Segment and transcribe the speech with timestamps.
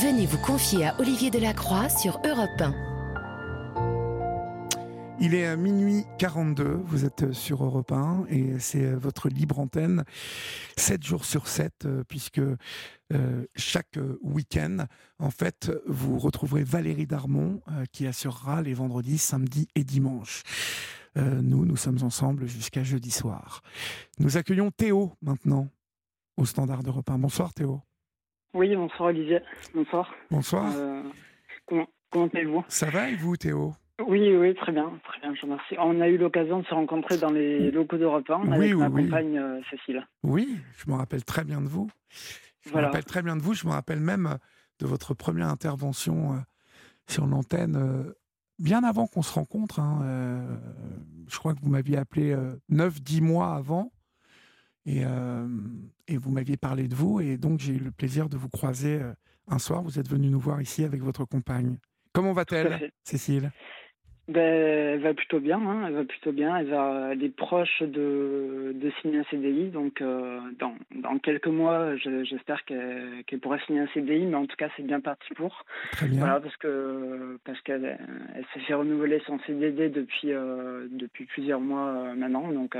[0.00, 2.72] Venez vous confier à Olivier Delacroix sur Europe 1.
[5.20, 10.04] Il est à minuit 42, vous êtes sur Europe 1 et c'est votre libre antenne
[10.78, 14.86] 7 jours sur 7 euh, puisque euh, chaque week-end,
[15.18, 20.42] en fait, vous retrouverez Valérie Darmon euh, qui assurera les vendredis, samedis et dimanches.
[21.16, 23.60] nous, nous sommes ensemble jusqu'à jeudi soir.
[24.18, 25.68] Nous accueillons Théo maintenant
[26.38, 27.18] au standard d'Europe 1.
[27.18, 27.82] Bonsoir Théo.
[28.54, 29.40] Oui, bonsoir Olivier.
[29.74, 30.12] Bonsoir.
[30.30, 30.72] Bonsoir.
[30.76, 31.02] Euh,
[31.66, 32.64] comment comment allez-vous?
[32.68, 33.72] Ça va et vous Théo?
[34.06, 35.74] Oui, oui, très bien, très bien, je vous remercie.
[35.78, 38.74] On a eu l'occasion de se rencontrer dans les locaux d'Europe 1 Oui, avec oui,
[38.74, 39.04] ma oui.
[39.04, 40.06] compagne euh, Cécile.
[40.22, 41.88] Oui, je me rappelle très bien de vous.
[42.62, 42.88] Je Voilà.
[42.88, 43.54] me rappelle très bien de vous.
[43.54, 44.36] Je me rappelle même
[44.80, 46.36] de votre première intervention euh,
[47.08, 48.12] sur l'antenne euh,
[48.58, 49.78] bien avant qu'on se rencontre.
[49.80, 50.56] hein, euh,
[51.28, 52.36] je crois que vous m'aviez appelé
[52.70, 53.92] 9-10 mois avant.
[54.86, 55.46] Et, euh,
[56.08, 57.20] et vous m'aviez parlé de vous.
[57.20, 59.00] Et donc, j'ai eu le plaisir de vous croiser
[59.48, 59.82] un soir.
[59.82, 61.76] Vous êtes venu nous voir ici avec votre compagne.
[62.12, 62.90] Comment va-t-elle.
[63.04, 63.50] Cécile?
[64.28, 66.56] Ben, elle va plutôt bien, hein, elle va plutôt bien.
[66.56, 71.48] Elle, va, elle est proche de, de signer un CDI, donc euh, dans, dans quelques
[71.48, 75.00] mois, je- j'espère qu'elle qu'elle pourra signer un CDI, mais en tout cas, c'est bien
[75.00, 75.64] parti pour.
[75.90, 76.20] Très bien.
[76.20, 77.98] Voilà, parce que parce qu'elle
[78.36, 82.76] elle s'est fait renouveler son CDD depuis euh, depuis plusieurs mois euh, maintenant, donc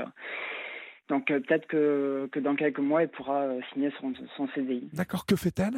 [1.09, 4.89] donc euh, peut-être que, que dans quelques mois elle pourra euh, signer son, son CDI.
[4.93, 5.25] D'accord.
[5.25, 5.77] Que fait-elle?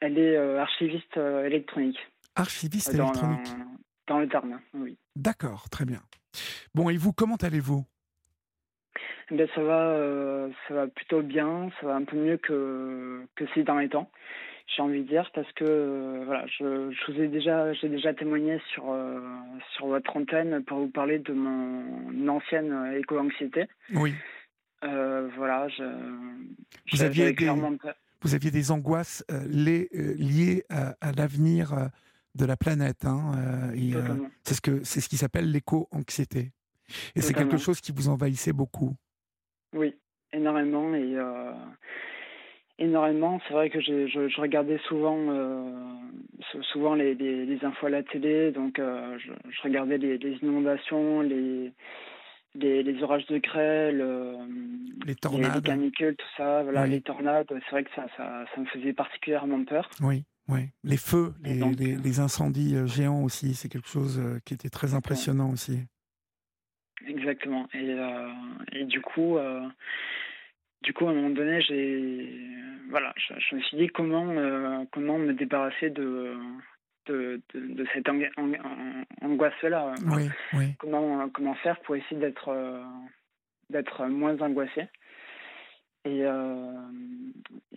[0.00, 1.98] Elle est euh, archiviste électronique
[2.34, 3.48] Archiviste dans, électronique.
[4.08, 4.96] dans le Tarn, oui.
[5.16, 5.68] D'accord.
[5.70, 6.00] Très bien.
[6.74, 7.84] Bon, et vous, comment allez-vous?
[9.30, 13.44] Eh bien, ça va ça va plutôt bien, ça va un peu mieux que que
[13.54, 14.10] ces derniers temps.
[14.74, 18.14] J'ai envie de dire parce que euh, voilà, je, je vous ai déjà j'ai déjà
[18.14, 19.20] témoigné sur euh,
[19.74, 23.66] sur votre antenne pour vous parler de mon ancienne éco-anxiété.
[23.94, 24.14] Oui.
[24.84, 25.82] Euh, voilà, je,
[26.92, 27.48] Vous aviez des-
[28.22, 31.90] vous aviez des angoisses liées, à, à l'avenir
[32.34, 33.04] de la planète.
[33.04, 33.32] hein,
[34.44, 36.52] c'est ce que c'est ce qui s'appelle l'éco-anxiété.
[37.14, 38.94] Et c'est quelque chose qui vous envahissait beaucoup.
[39.74, 39.94] Oui,
[40.32, 41.16] énormément et
[42.78, 43.40] énormément.
[43.46, 45.70] C'est vrai que je, je regardais souvent euh,
[46.50, 50.18] sou- souvent les, les, les infos à la télé, donc euh, je, je regardais les,
[50.18, 51.72] les inondations, les
[52.54, 54.36] les, orages de grêle, euh,
[55.06, 55.54] Les tornades.
[55.54, 56.90] les canicules, tout ça, voilà, Oui.
[56.90, 57.46] les tornades.
[57.48, 59.88] C'est vrai que ça, ça, ça me faisait particulièrement peur.
[60.02, 60.68] Oui, oui.
[60.84, 64.92] Les feux, les, donc, les- les incendies géants aussi, c'est quelque chose qui était très
[64.92, 65.78] impressionnant aussi.
[67.06, 67.66] Exactement.
[67.72, 68.28] Et, euh,
[68.72, 69.38] et du coup,
[70.82, 72.28] du coup, à un moment donné, j'ai,
[72.90, 76.34] voilà, je, je me suis dit comment, euh, comment me débarrasser de,
[77.06, 79.94] de, de, de cette ang- ang- ang- angoisse-là.
[80.06, 80.66] Oui, oui.
[80.78, 82.82] Comment, comment faire pour essayer d'être, euh,
[83.70, 84.82] d'être moins angoissé.
[86.04, 86.72] Et, euh,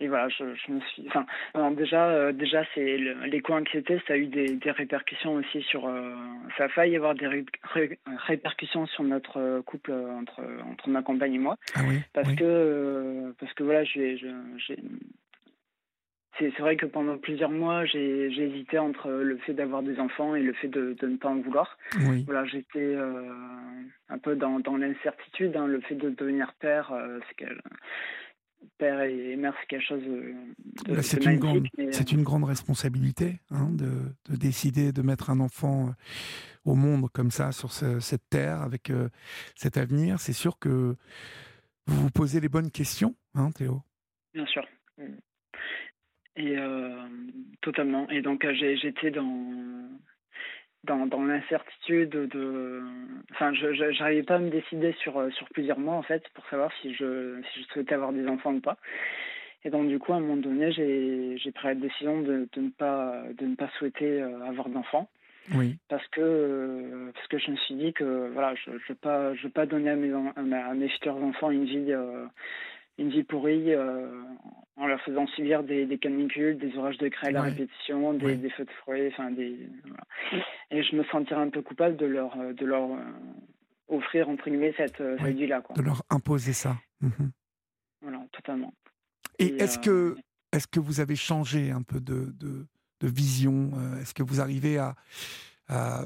[0.00, 1.04] et voilà, je, je me suis.
[1.06, 2.98] Enfin, alors déjà, euh, déjà, c'est
[3.28, 5.86] l'éco-anxiété, ça a eu des, des répercussions aussi sur.
[5.86, 6.12] euh,
[6.58, 10.42] ça a failli avoir des ré- ré- répercussions sur notre couple entre
[10.72, 12.36] entre ma compagne et moi, Ah oui, parce oui.
[12.36, 14.18] que parce que voilà, j'ai
[16.38, 20.42] c'est vrai que pendant plusieurs mois, j'ai hésité entre le fait d'avoir des enfants et
[20.42, 21.78] le fait de, de ne pas en vouloir.
[22.00, 22.24] oui.
[22.26, 23.32] Voilà, j'étais euh,
[24.08, 25.56] un peu dans, dans l'incertitude.
[25.56, 25.66] hein.
[25.66, 27.46] Le fait de devenir père, euh, c'est
[28.78, 30.34] père et mère, c'est quelque chose de,
[31.02, 33.90] c'est une grande, mais, euh, une grande responsabilité hein, de,
[34.30, 35.94] de décider de mettre un enfant
[36.64, 39.08] au monde comme ça sur ce- cette terre avec euh,
[39.54, 40.18] cet avenir.
[40.18, 40.96] C'est sûr que
[41.86, 43.82] vous vous posez les bonnes questions, hein, Théo?
[44.34, 44.66] Bien sûr.
[46.36, 46.90] Et euh,
[47.62, 48.08] totalement.
[48.10, 49.54] Et donc euh, j'étais dans
[50.84, 52.82] dans, dans l'incertitude de.
[53.32, 56.46] Enfin, je j'arrivais pas à me décider sur euh, sur plusieurs mois en fait pour
[56.48, 58.76] savoir si je si je souhaitais avoir des enfants ou pas.
[59.64, 62.70] Et donc du coup à un moment donné j'ai pris la décision de, de ne
[62.70, 65.08] pas de ne pas souhaiter avoir d'enfants
[65.54, 69.34] Oui, parce que parce que je me suis dit que voilà je je veux pas
[69.34, 72.26] je veux pas donner à mes à, mes futurs enfants une vie euh,
[72.98, 74.22] une vie pourrie euh,
[74.76, 77.48] en leur faisant subir des, des canicules, des orages de grêle à Ouais.
[77.50, 78.36] répétition, des, Ouais.
[78.36, 80.04] des feux de forêt, enfin des voilà.
[80.70, 83.04] et je me sentirais un peu coupable de leur de leur euh,
[83.88, 85.26] offrir entre guillemets cette, euh, Ouais.
[85.28, 85.76] cette vie là quoi.
[85.76, 86.76] de leur imposer ça.
[87.00, 87.30] Mhm.
[88.02, 88.72] Voilà, totalement.
[89.38, 90.16] Et Et, est-ce euh, que,
[90.52, 92.66] est que vous avez changé un peu de, de,
[93.00, 94.94] de vision euh, Est-ce que vous arrivez à,
[95.68, 96.04] à-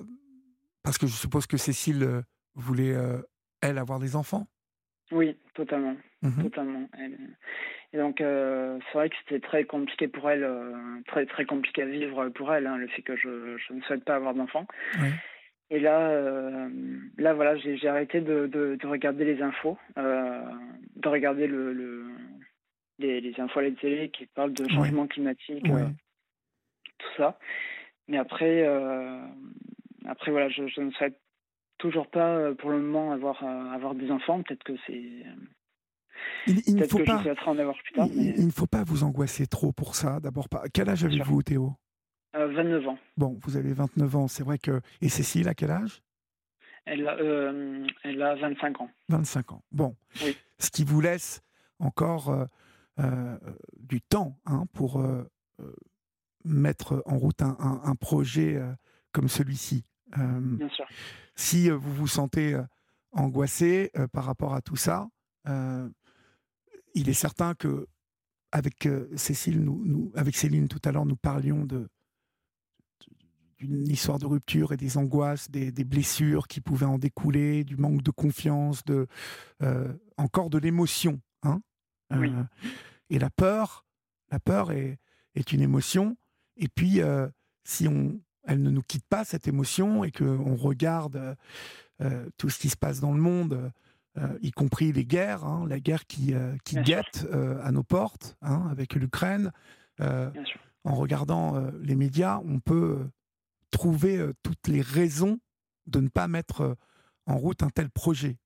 [0.83, 2.23] Parce que je suppose que Cécile euh,
[2.55, 3.21] voulait, euh,
[3.61, 4.47] elle, avoir des enfants?
[5.13, 5.97] Oui, totalement.
[6.23, 6.43] Mhm.
[6.45, 6.89] Totalement.
[6.99, 7.19] Elle-
[7.93, 10.73] Et donc, euh, c'est vrai que c'était très compliqué pour elle, euh,
[11.09, 14.05] très très compliqué à vivre pour elle, hein, le fait que je, je ne souhaite
[14.05, 14.67] pas avoir d'enfant.
[15.01, 15.09] Oui.
[15.71, 16.69] Et là, euh,
[17.19, 20.43] là voilà, j'ai arrêté de, de, de regarder les infos, euh,
[20.97, 22.07] de regarder le, le
[22.99, 25.65] les, les infos à la télé qui parlent de changement climatique.
[25.65, 25.83] Oui.
[25.83, 25.87] euh,
[26.99, 27.39] tout ça.
[28.09, 28.67] Mais après,
[30.07, 31.19] après voilà, je, je ne souhaite
[31.81, 34.43] toujours pas pour le moment avoir, avoir des enfants.
[34.43, 35.03] Peut-être que c'est.
[36.47, 37.23] Il, ne faut pas.
[37.47, 40.21] En avoir plus tard, il, ne faut pas vous angoisser trop pour ça.
[40.21, 41.75] D'abord, quel âge avez-vous, Théo?
[42.35, 42.99] 29 ans.
[43.17, 44.81] Bon, vous avez 29 ans, c'est vrai que.
[45.01, 46.03] Et Cécile, à quel âge?
[46.85, 47.17] Elle a,
[48.05, 48.91] elle a 25 ans.
[49.09, 49.63] 25 ans.
[49.73, 49.97] Bon.
[50.23, 50.37] Oui.
[50.59, 51.43] Ce qui vous laisse
[51.79, 52.47] encore
[53.01, 53.39] euh,
[53.79, 55.23] du temps hein, pour euh,
[55.61, 55.75] euh,
[56.45, 58.61] mettre en route un, projet
[59.13, 59.85] comme celui-ci.
[60.17, 60.87] Bien sûr.
[61.35, 62.61] Si vous vous sentez
[63.13, 65.09] angoissé par rapport à tout ça,
[65.47, 67.87] il est certain que
[68.53, 71.89] avec Cécile, nous, nous, avec Céline tout à l'heure, nous parlions de
[73.59, 77.77] d'une histoire de rupture et des angoisses, des, des, blessures qui pouvaient en découler, du
[77.77, 79.07] manque de confiance, de
[80.17, 81.21] encore de l'émotion.
[81.43, 81.61] Hein
[82.11, 82.33] oui.
[83.11, 83.85] Et la peur,
[84.31, 84.99] la peur est,
[85.35, 86.17] est une émotion.
[86.57, 87.29] Et puis, euh,
[87.65, 91.35] si on, elle ne nous quitte pas, cette émotion, et qu'on regarde euh,
[92.03, 93.73] euh, tout ce qui se passe dans le monde,
[94.43, 96.35] y compris les guerres, hein, la guerre qui,
[96.65, 97.27] qui guette
[97.63, 99.53] à nos portes, hein, avec l'Ukraine,
[100.01, 103.09] en regardant les médias, on peut
[103.71, 105.39] trouver toutes les raisons
[105.87, 106.77] de ne pas mettre
[107.27, 108.37] en route un tel projet.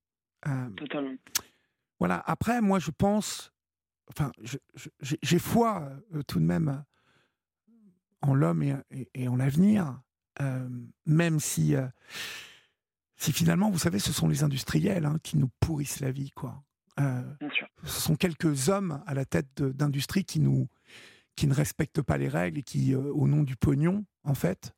[0.76, 1.16] Totalement.
[1.98, 2.22] Voilà.
[2.26, 3.54] Après, moi, je pense
[4.10, 4.32] enfin,
[5.00, 6.84] j'ai foi euh, tout de même
[8.24, 10.00] en l'homme et, en l'avenir,
[10.40, 10.68] euh,
[11.06, 11.86] même si, euh,
[13.16, 16.62] si finalement, vous savez, ce sont les industriels hein, qui nous pourrissent la vie, quoi.
[16.96, 20.68] Ce sont quelques hommes à la tête d'industries qui nous
[21.34, 24.72] qui ne respectent pas les règles et qui, au nom du pognon, en fait,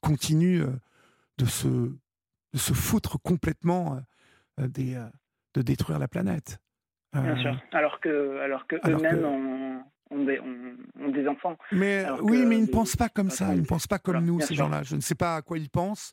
[0.00, 0.68] continuent
[1.38, 4.00] de se de se foutre complètement
[4.58, 5.04] des,
[5.54, 6.60] de détruire la planète.
[7.12, 7.60] Bien sûr.
[7.72, 9.65] Alors que, alors que eux-mêmes ont,
[10.10, 11.56] ont, des, ont, des, enfants.
[11.72, 13.54] Mais oui, mais ils ne pensent pas comme ça.
[13.54, 14.82] Ils ne pensent pas comme nous, ces gens-là.
[14.82, 16.12] Je ne sais pas à quoi ils pensent.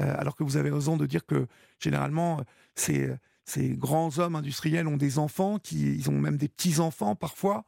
[0.00, 1.46] Euh, alors que vous avez raison de dire que
[1.78, 2.42] généralement,
[2.74, 3.14] ces,
[3.44, 7.64] ces grands hommes industriels ont des enfants, qui, ils ont même des petits-enfants parfois.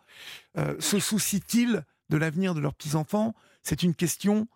[0.58, 3.34] Euh, se soucient-ils de l'avenir de leurs petits-enfants?
[3.62, 4.48] C'est une question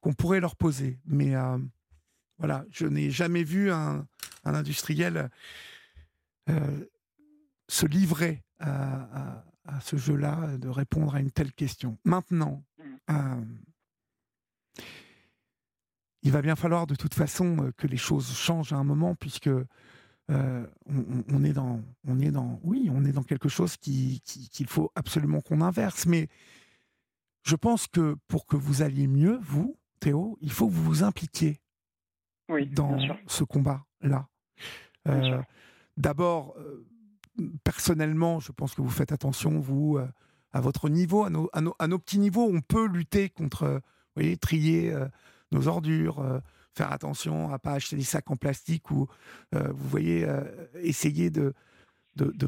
[0.00, 0.98] qu'on pourrait leur poser.
[1.06, 1.58] Mais euh,
[2.38, 4.06] voilà, je n'ai jamais vu un,
[4.44, 5.30] un industriel
[7.68, 9.44] se livrer à,
[9.80, 11.98] ce jeu-là, de répondre à une telle question.
[12.04, 12.84] Maintenant, mm.
[13.10, 13.44] euh,
[16.22, 19.14] il va bien falloir de toute façon euh, que les choses changent à un moment,
[19.14, 24.20] puisque euh, on, est dans, on est dans, oui, on est dans quelque chose qu'il
[24.20, 26.06] qui, faut absolument qu'on inverse.
[26.06, 26.28] Mais
[27.44, 31.04] je pense que pour que vous alliez mieux, vous, Théo, il faut que vous vous
[31.04, 31.60] impliquiez
[32.72, 34.28] dans ce combat-là.
[35.96, 36.56] D'abord,
[37.64, 40.06] personnellement, je pense que vous faites attention, vous, euh,
[40.52, 42.48] à votre niveau, à nos, petits niveaux.
[42.52, 43.80] On peut lutter contre, vous
[44.14, 45.06] voyez, trier euh,
[45.50, 46.40] nos ordures, euh,
[46.74, 49.06] faire attention à pas acheter des sacs en plastique ou,
[49.52, 50.26] vous voyez,
[50.76, 51.54] essayer de,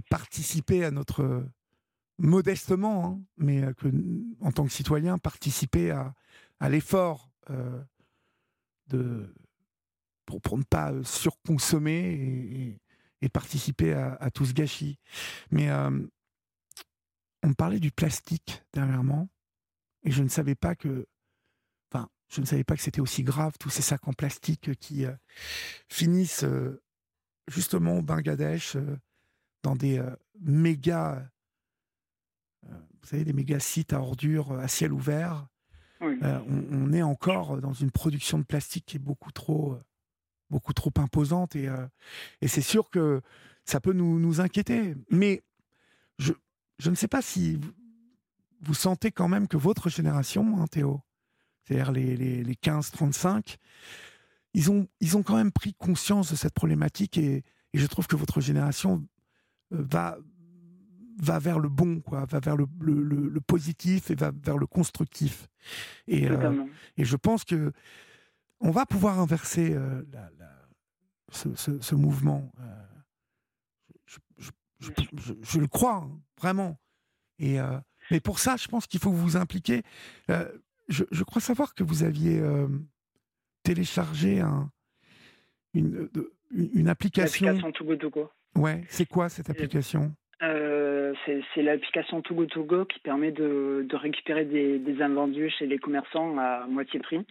[0.09, 1.45] participer à notre
[2.19, 3.63] modestement, hein, mais
[4.41, 6.15] en tant que citoyen, participer à,
[6.71, 7.31] l'effort
[8.89, 9.31] de
[10.25, 12.81] pour, ne pas surconsommer et
[13.29, 14.99] participer à, tout ce gâchis.
[15.51, 15.91] Mais euh,
[17.43, 19.29] on me parlait du plastique dernièrement,
[20.03, 21.07] et je ne savais pas que,
[21.91, 25.05] enfin, je ne savais pas que c'était aussi grave tous ces sacs en plastique qui
[25.05, 25.13] euh,
[25.89, 26.83] finissent euh,
[27.49, 28.77] justement au Bangladesh
[29.63, 30.03] dans des
[30.41, 31.31] méga,
[32.63, 35.47] vous savez, des méga sites à ordures à ciel ouvert.
[36.01, 36.19] on,
[36.71, 39.79] on, est encore dans une production de plastique qui est beaucoup trop
[40.55, 41.85] beaucoup trop imposante et, euh,
[42.41, 43.21] et c'est sûr que
[43.65, 44.95] ça peut nous, nous inquiéter.
[45.11, 45.43] Mais
[46.21, 46.33] je,
[46.79, 47.59] je ne sais pas si
[48.61, 51.01] vous, sentez quand même que votre génération, hein, Théo,
[51.65, 53.57] c'est-à-dire les, les, les 15-35,
[54.53, 57.43] ils ont, ils ont quand même pris conscience de cette problématique et,
[57.73, 59.05] et je trouve que votre génération
[59.73, 60.19] euh, va,
[61.21, 64.69] va vers le bon, quoi, va vers le, le, le, positif et va vers le
[64.69, 65.49] constructif.
[66.07, 66.65] Et, euh,
[66.97, 67.73] et je pense que
[68.65, 70.03] on va pouvoir inverser euh,
[71.31, 72.51] ce, mouvement.
[72.61, 72.83] Euh,
[74.81, 76.79] je, le crois, hein, vraiment.
[77.39, 77.79] Et, euh,
[78.11, 79.83] mais pour ça, je pense qu'il faut vous impliquer.
[80.89, 82.43] Je, crois savoir que vous aviez
[83.63, 84.71] téléchargé un,
[85.75, 86.09] une,
[86.51, 87.47] une application.
[87.47, 87.73] L'application
[88.57, 90.15] Ouais, c'est quoi cette application?
[91.27, 96.37] C'est l'application Togo Togo qui permet de, de récupérer des, des, invendus chez les commerçants
[96.39, 97.25] à moitié prix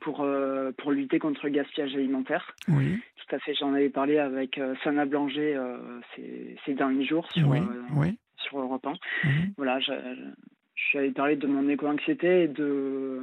[0.00, 2.54] pour, euh, pour lutter contre le gaspillage alimentaire.
[2.68, 2.98] Oui.
[3.16, 5.76] Tout à fait, j'en avais parlé avec euh, Sana Blanger euh,
[6.14, 8.18] ces, ces, derniers jours sur, oui.
[8.36, 8.92] sur Europe 1.
[9.24, 9.54] Mhm.
[9.56, 9.92] Voilà, je,
[10.92, 13.20] j'avais parlé de mon éco-anxiété et, de,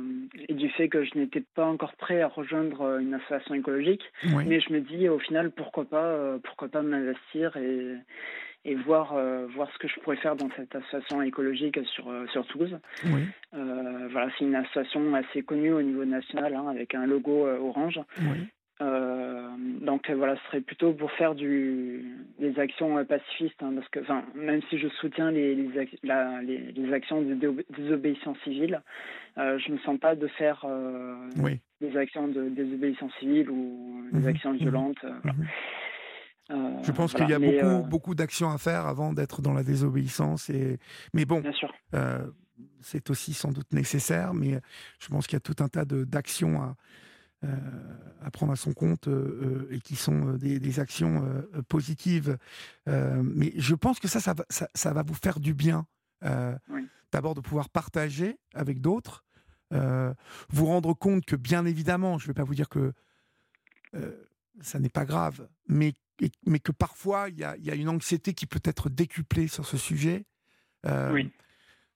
[0.47, 4.03] et du fait que je n'étais pas encore prêt à rejoindre une association écologique.
[4.23, 7.95] Mais je me dis, au final, pourquoi pas, pourquoi pas m'investir et,
[8.67, 9.15] et voir,
[9.55, 12.77] voir ce que je pourrais faire dans cette association écologique sur, sur Toulouse.
[13.53, 17.99] voilà, c'est une association assez connue au niveau national, hein, avec un logo orange.
[18.79, 19.47] Euh,
[19.81, 22.05] donc voilà, ce serait plutôt pour faire du,
[22.39, 23.99] des actions pacifistes, hein, parce que
[24.37, 27.33] même si je soutiens les, les, la, les, actions de
[27.75, 28.81] désobéissance civile,
[29.39, 31.15] euh, je ne sens pas de faire euh,
[31.81, 34.27] des actions de désobéissance civile ou des mhm.
[34.27, 34.59] actions mhm.
[34.59, 35.03] violentes.
[35.03, 35.47] Mhm.
[36.49, 40.49] Je pense qu'il y a beaucoup, beaucoup d'actions à faire avant d'être dans la désobéissance.
[40.49, 40.79] Et...
[41.13, 41.43] Mais bon,
[42.81, 44.59] c'est aussi sans doute nécessaire, mais
[44.99, 46.75] je pense qu'il y a tout un tas d'actions à
[47.43, 47.55] euh,
[48.23, 51.23] à prendre à son compte euh, euh, et qui sont des, actions
[51.67, 52.37] positives.
[52.87, 54.33] mais je pense que ça ça,
[54.73, 55.85] ça, va vous faire du bien.
[57.11, 59.23] D'abord de pouvoir partager avec d'autres,
[59.71, 62.91] vous rendre compte que bien évidemment, je ne vais pas vous dire que
[64.61, 65.93] ça n'est pas grave, mais,
[66.45, 69.65] mais que parfois il y a, y a, une anxiété qui peut être décuplée sur
[69.65, 70.25] ce sujet.
[70.85, 71.31] oui.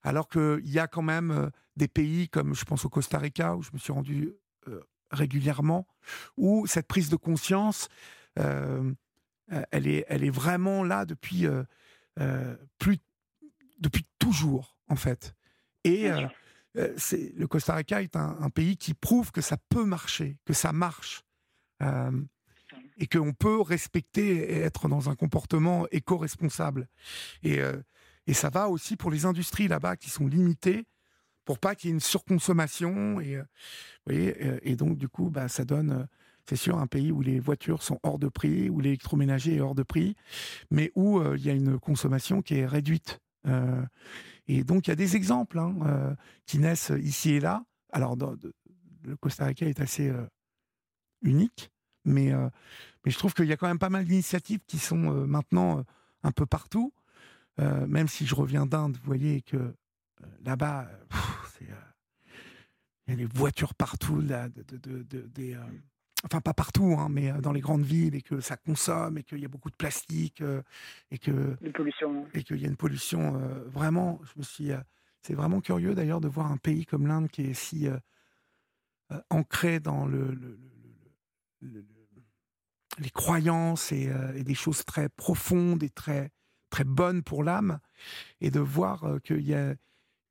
[0.03, 3.61] Alors qu'il y a quand même des pays comme je pense au Costa Rica où
[3.61, 4.33] je me suis rendu
[5.11, 5.87] régulièrement,
[6.37, 7.89] où cette prise de conscience,
[8.39, 8.91] euh,
[9.51, 12.97] euh, elle, est, elle est vraiment là depuis, euh, plus,
[13.79, 15.35] depuis toujours, en fait.
[15.83, 16.09] Et
[16.75, 21.23] le Costa Rica est un, pays qui prouve que ça peut marcher, que ça marche.
[23.01, 26.88] Et qu'on peut respecter et être dans un comportement éco-responsable.
[27.43, 27.60] Et,
[28.27, 30.86] et ça va aussi pour les industries là-bas qui sont limitées
[31.46, 33.20] pour pas qu'il y ait une surconsommation.
[33.20, 33.43] Et, euh,
[34.10, 36.05] euh, donc, du coup, bah, ça donne, euh,
[36.48, 39.75] c'est sûr, un pays où les voitures sont hors de prix, où l'électroménager est hors
[39.75, 40.15] de prix,
[40.70, 43.20] mais où il y a une consommation qui est réduite.
[44.48, 46.15] et donc, il y a des exemples hein,
[46.46, 47.63] qui naissent ici et là.
[47.91, 48.15] Alors,
[49.03, 50.12] le Costa Rica est assez
[51.22, 51.72] unique,
[52.05, 52.31] mais,
[53.05, 55.84] mais je trouve qu'il y a quand même pas mal d'initiatives qui sont maintenant
[56.24, 56.93] un peu partout.
[57.58, 59.74] même si je reviens d'Inde, vous voyez que
[60.43, 60.88] là-bas,
[61.62, 61.65] euh,
[63.08, 65.60] il y a des voitures partout, là, de, des, euh,
[66.24, 69.24] enfin pas partout, hein, mais euh, dans les grandes villes, et que ça consomme, et
[69.24, 70.43] qu'il y a beaucoup de plastique,
[71.12, 71.58] et que
[72.34, 73.34] et qu'il y a une pollution
[73.67, 74.20] vraiment.
[74.24, 74.72] Je me suis,
[75.22, 77.88] c'est vraiment curieux d'ailleurs de voir un pays comme l'Inde qui est si
[79.29, 80.38] ancré dans le,
[81.62, 86.32] les croyances et, et, des choses très profondes et très
[86.70, 87.80] très bonnes pour l'âme,
[88.39, 89.75] et de voir qu'il y a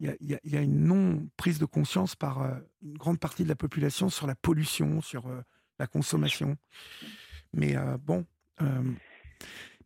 [0.01, 4.09] il y, a une non-prise de conscience par euh, une grande partie de la population
[4.09, 5.43] sur la pollution, sur euh,
[5.79, 6.57] la consommation.
[7.53, 8.25] Mais euh, bon,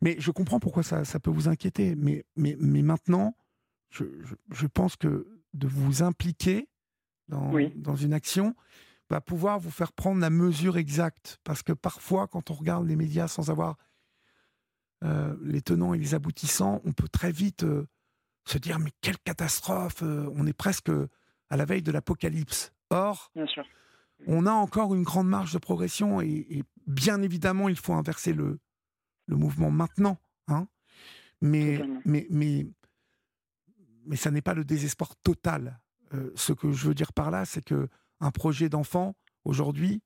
[0.01, 1.95] mais je comprends pourquoi ça, ça, peut vous inquiéter.
[1.95, 3.35] Mais, mais, mais maintenant,
[3.89, 4.05] je,
[4.51, 6.69] je, pense que de vous impliquer
[7.27, 8.55] dans, dans une action
[9.09, 11.39] va pouvoir vous faire prendre la mesure exacte.
[11.43, 13.77] Parce que parfois, quand on regarde les médias sans avoir
[15.43, 17.63] les tenants et les aboutissants, on peut très vite
[18.45, 20.91] se dire mais quelle catastrophe, euh, on est presque
[21.49, 22.71] à la veille de l'apocalypse.
[22.91, 23.31] Or,
[24.27, 28.59] on a encore une grande marge de progression et, bien évidemment, il faut inverser le,
[29.25, 30.17] le mouvement maintenant.
[30.47, 30.67] Hein
[31.41, 32.67] mais, mais, mais,
[34.05, 35.79] mais ça n'est pas le désespoir total.
[36.13, 37.89] Euh, ce que je veux dire par là, c'est que
[38.25, 40.01] un projet d'enfant aujourd'hui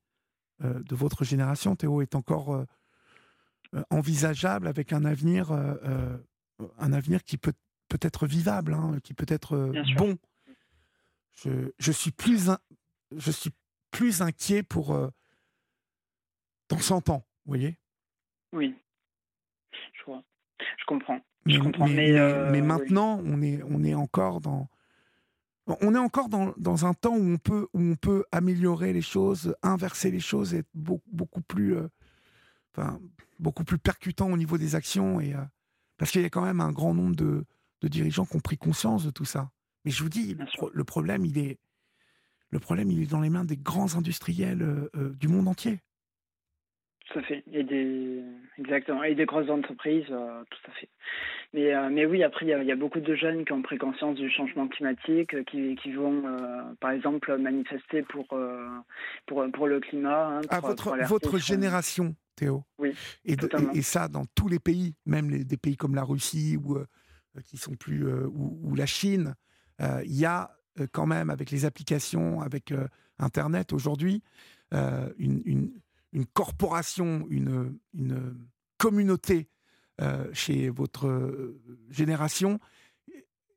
[0.62, 2.64] euh, de votre génération, Théo, est encore
[3.90, 7.52] envisageable avec un avenir, un avenir qui peut
[7.90, 10.16] peut être vivable, hein, qui peut être euh, bon.
[11.34, 12.48] Je, je, suis plus
[13.14, 13.50] je suis
[13.90, 15.08] plus inquiet pour euh,
[16.68, 17.76] dans 100 ans, vous voyez?
[18.52, 18.74] Oui,
[19.92, 20.22] je vois,
[20.60, 21.20] je comprends.
[21.44, 21.88] Mais, je comprends.
[21.88, 24.68] mais, euh, maintenant, on, est, on est encore dans
[25.80, 29.02] on est encore dans, dans, un temps où on peut où on peut améliorer les
[29.02, 31.76] choses, inverser les choses, être beaucoup, beaucoup plus
[32.74, 33.00] enfin
[33.38, 35.34] beaucoup plus percutant au niveau des actions et
[35.96, 37.44] parce qu'il y a quand même un grand nombre de
[37.80, 39.50] de dirigeants qui ont pris conscience de tout ça.
[39.84, 40.36] Mais je vous dis,
[40.72, 41.58] le, problème, il est,
[42.50, 45.80] le problème, il est dans les mains des grands industriels euh, euh, du monde entier.
[47.10, 47.44] Tout à fait.
[47.52, 48.22] Et des,
[48.58, 49.02] exactement.
[49.02, 50.88] Et des grosses entreprises, euh, tout à fait.
[51.52, 54.30] Mais, mais oui, après, il y, a beaucoup de jeunes qui ont pris conscience du
[54.30, 56.22] changement climatique, qui, qui vont,
[56.80, 58.28] par exemple, manifester pour,
[59.26, 60.38] pour, pour le climat.
[60.38, 62.64] Hein, à votre, votre génération, Théo.
[62.78, 62.94] Oui.
[63.24, 63.36] Et,
[63.74, 66.76] et, ça, dans tous les pays, même les, des pays comme la Russie ou
[67.36, 69.34] euh, qui sont plus euh, ou, la Chine,
[69.80, 70.50] euh, il y a
[70.92, 72.72] quand même avec les applications, avec
[73.18, 74.22] Internet aujourd'hui,
[74.72, 75.72] une, une,
[76.32, 78.36] corporation, une, une
[78.78, 79.48] communauté
[80.32, 81.54] chez votre
[81.90, 82.58] génération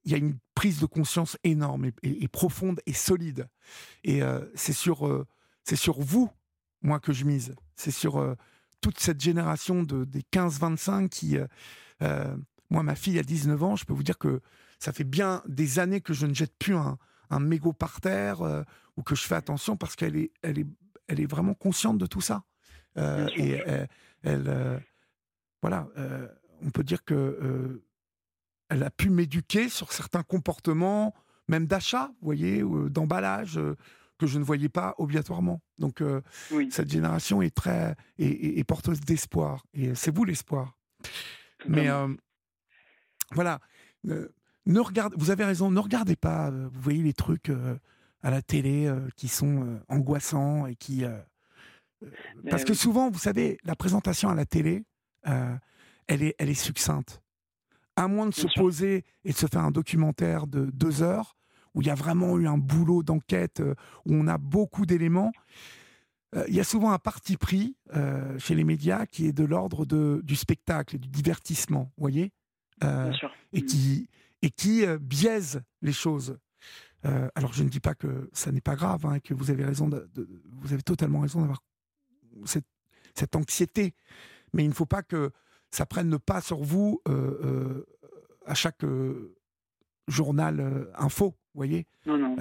[0.05, 3.47] il y a une prise de conscience énorme et, profonde et solide.
[4.03, 4.21] Et
[4.55, 5.25] c'est sur,
[5.73, 6.29] sur vous,
[6.81, 7.55] moi, que je mise.
[7.75, 8.35] C'est sur
[8.81, 11.37] toute cette génération de, des 15-25 qui...
[12.69, 14.41] moi, ma fille a 19 ans, je peux vous dire que
[14.79, 16.97] ça fait bien des années que je ne jette plus un,
[17.29, 18.65] un mégot par terre
[18.97, 20.67] ou que je fais attention parce qu'elle est, elle est,
[21.13, 22.43] elle est vraiment consciente de tout ça.
[22.97, 23.61] et
[24.23, 24.81] elle,
[25.61, 25.87] voilà,
[26.61, 27.81] on peut dire que
[28.69, 31.13] elle a pu m'éduquer sur certains comportements,
[31.47, 33.59] même d'achat, vous voyez, d'emballage,
[34.17, 35.61] que je ne voyais pas obligatoirement.
[35.77, 36.03] Donc,
[36.71, 40.77] cette génération est très est, porteuse d'espoir, et c'est vous l'espoir.
[41.67, 41.89] Mais
[43.31, 43.59] voilà,
[44.03, 47.51] ne regardez, vous avez raison, ne regardez pas, vous voyez les trucs
[48.23, 51.03] à la télé qui sont angoissants et qui
[52.49, 54.83] parce que souvent, vous savez, la présentation à la télé,
[55.23, 57.23] elle est elle est succincte
[57.95, 61.35] à moins de se poser et de se faire un documentaire de deux heures,
[61.73, 63.75] où il y a vraiment eu un boulot d'enquête, euh,
[64.05, 65.31] où on a beaucoup d'éléments,
[66.35, 69.43] euh, il y a souvent un parti pris euh, chez les médias qui est de
[69.43, 72.31] l'ordre du spectacle, du divertissement, vous voyez
[73.53, 73.65] Et mm.
[73.65, 74.09] qui,
[74.41, 76.37] et qui biaise les choses.
[77.03, 79.87] Alors je ne dis pas que ça n'est pas grave, hein, que vous avez raison,
[79.87, 80.09] de,
[80.51, 81.61] vous avez totalement raison d'avoir
[82.45, 82.65] cette,
[83.13, 83.93] cette anxiété,
[84.53, 85.31] mais il ne faut pas que
[85.73, 87.85] ça prenne le pas sur vous euh, euh,
[88.45, 89.35] à chaque euh,
[90.07, 91.87] journal info, vous voyez?
[92.05, 92.35] Non, non.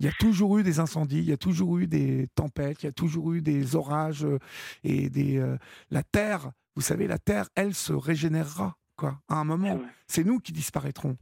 [0.00, 2.86] Il y a toujours eu des incendies, il y a toujours eu des tempêtes, il
[2.86, 4.26] y a toujours eu des orages
[4.82, 5.44] et des.
[5.90, 9.20] la terre, vous savez, la terre, elle se régénérera, quoi.
[9.28, 11.16] À un moment, ah c'est nous qui disparaîtrons.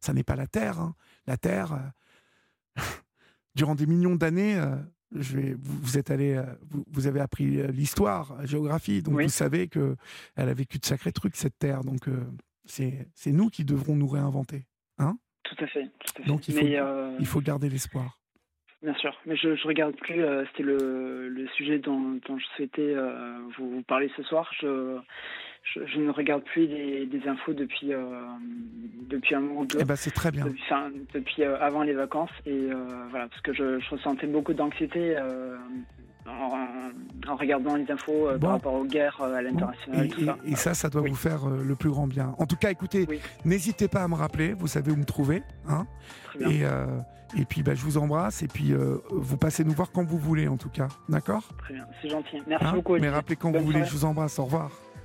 [0.00, 0.80] ça n'est pas la terre.
[0.80, 0.94] Hein.
[1.26, 1.92] La terre,
[3.54, 4.60] durant des millions d'années,
[5.14, 6.44] vous, êtes allé, euh,
[6.90, 9.96] vous, avez appris euh, l'histoire, la géographie, donc vous savez que
[10.36, 11.82] elle a vécu de sacrés trucs cette terre.
[11.84, 12.24] Donc euh,
[12.64, 14.64] c'est nous qui devrons nous réinventer,
[14.98, 15.16] hein?
[15.42, 15.90] Tout à fait.
[16.26, 16.66] Donc il faut,
[17.18, 18.18] il faut garder l'espoir.
[18.82, 20.24] Bien sûr, mais je, je regarde plus.
[20.48, 22.94] C'était le, le, sujet dont, dont je souhaitais
[23.56, 24.50] vous, vous, parler ce soir.
[24.60, 24.98] Je,
[25.62, 28.04] je, ne regarde plus des, infos depuis, euh,
[29.08, 29.78] depuis un moment ou deux.
[29.80, 30.44] Eh ben, c'est très bien.
[30.44, 30.62] Depuis,
[31.14, 32.30] depuis euh, avant les vacances.
[32.46, 32.74] Et euh,
[33.10, 35.16] voilà, parce que je, ressentais beaucoup d'anxiété
[36.26, 40.08] en, regardant les infos par rapport aux guerres à l'international.
[40.44, 40.74] Et, ça.
[40.74, 42.34] ça, doit vous faire le plus grand bien.
[42.38, 43.06] En tout cas, écoutez,
[43.44, 45.42] n'hésitez pas à me rappeler, vous savez où me trouver.
[45.68, 45.86] Hein
[46.40, 46.62] et,
[47.38, 48.42] et puis, bah, je vous embrasse.
[48.42, 48.72] Et puis,
[49.10, 50.88] vous passez nous voir quand vous voulez, en tout cas.
[51.08, 51.48] D'accord?
[51.58, 52.42] Très bien, c'est gentil.
[52.48, 52.72] Merci hein?
[52.74, 52.96] beaucoup.
[52.96, 54.38] Mais rappelez quand vous voulez, je vous embrasse.
[54.38, 54.72] Au revoir.